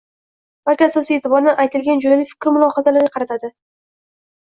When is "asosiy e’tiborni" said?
0.85-1.55